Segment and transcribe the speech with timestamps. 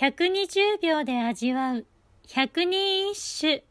[0.00, 1.84] 120秒で味わう。
[2.26, 3.62] 百人一首。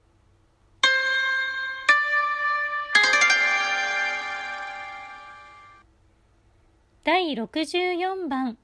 [7.03, 8.59] 第64番。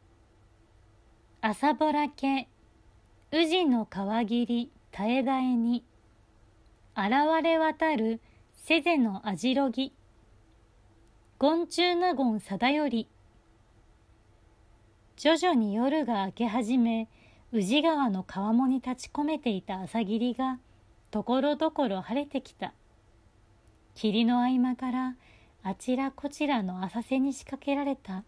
[1.42, 2.48] 朝ぼらけ。
[3.32, 5.84] 宇治の川霧絶え絶えに。
[6.96, 8.22] 現れ渡る
[8.54, 9.92] せぜのあじろぎ。
[11.40, 13.10] 権中納言貞より。
[15.18, 17.08] 徐々に夜が明け始め
[17.56, 20.60] 宇治川の川面に立ち込めていた朝霧が
[21.10, 22.74] ところどころ晴れてきた。
[23.94, 25.16] 霧の合間から
[25.64, 28.26] あちらこちらの浅瀬に仕掛けられた。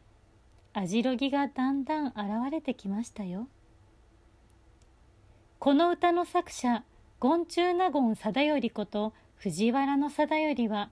[0.72, 2.18] 網代木がだんだん現
[2.50, 3.50] れてきましたよ。
[5.60, 6.86] この歌の作者
[7.22, 10.90] 権中納言貞頼こと藤原の貞頼は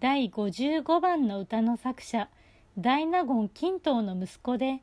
[0.00, 2.28] 第55番の歌の作者
[2.76, 4.82] 大納言金東の息子で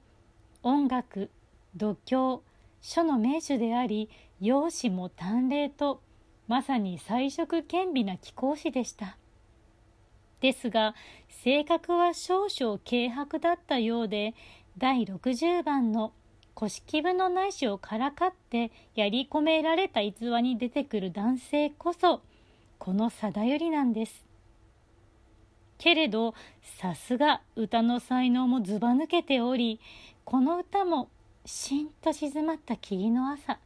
[0.64, 1.30] 音楽
[1.76, 2.42] 度胸
[2.88, 4.10] 書の名手であり
[4.40, 6.02] 容姿も端麗と
[6.48, 9.18] まさに才色兼備な貴公子でした。
[10.40, 10.96] ですが
[11.28, 14.36] 性格は少々軽薄だったようで
[14.78, 16.14] 第60番の
[16.58, 22.22] 古式部の内視をからかってやり込められた逸話に出てくる男性こそ
[22.80, 24.26] この貞頼なんです。
[25.78, 26.36] けれど
[26.80, 29.82] さすが歌の才能もずば抜けており
[30.24, 31.10] この歌も
[31.48, 33.60] しんと静まった霧の朝。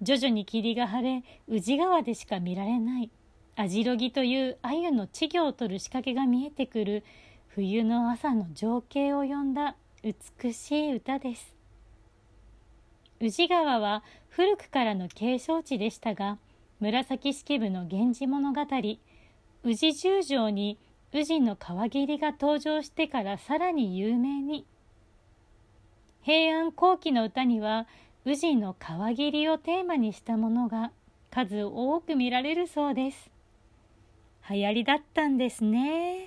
[0.00, 3.10] 徐々に霧が晴れ宇治川でしか見られない。
[3.56, 7.02] 網代木という鮎の稚魚を取る仕掛けが見えてくる。
[7.48, 9.74] 冬の朝の情景を詠んだ。
[10.04, 11.56] 美しい歌です。
[13.18, 16.38] 宇治川は古くからの景勝地でしたが
[16.78, 18.60] 紫式部の「源氏物語」
[19.64, 20.78] 宇治十条に
[21.12, 24.66] 宇治の川霧が登場してからさらに有名に。
[26.24, 27.86] 平安後期の歌には
[28.24, 30.90] 宇治の川霧をテーマにしたものが
[31.30, 33.30] 数多く見られるそうです。
[34.48, 36.23] 流行りだったんですね。